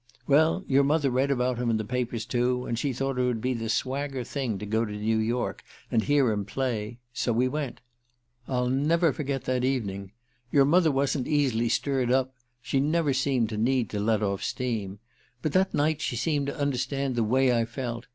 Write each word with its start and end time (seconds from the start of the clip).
Well, 0.25 0.63
your 0.67 0.83
mother 0.83 1.11
read 1.11 1.29
about 1.29 1.59
him 1.59 1.69
in 1.69 1.77
the 1.77 1.85
papers 1.85 2.25
too, 2.25 2.65
and 2.65 2.79
she 2.79 2.91
thought 2.91 3.19
it'd 3.19 3.39
be 3.39 3.53
the 3.53 3.69
swagger 3.69 4.23
thing 4.23 4.57
to 4.57 4.65
go 4.65 4.83
to 4.83 4.91
New 4.91 5.19
York 5.19 5.63
and 5.91 6.01
hear 6.01 6.31
him 6.31 6.43
play 6.43 6.97
so 7.13 7.31
we 7.31 7.47
went... 7.47 7.81
I'll 8.47 8.65
never 8.67 9.13
forget 9.13 9.43
that 9.43 9.63
evening. 9.63 10.11
Your 10.51 10.65
mother 10.65 10.89
wasn't 10.91 11.27
easily 11.27 11.69
stirred 11.69 12.11
up 12.11 12.33
she 12.63 12.79
never 12.79 13.13
seemed 13.13 13.49
to 13.49 13.57
need 13.57 13.91
to 13.91 13.99
let 13.99 14.23
off 14.23 14.41
steam. 14.41 14.97
But 15.43 15.51
that 15.51 15.71
night 15.75 16.01
she 16.01 16.15
seemed 16.15 16.47
to 16.47 16.57
understand 16.59 17.15
the 17.15 17.23
way 17.23 17.55
I 17.55 17.65
felt. 17.65 18.07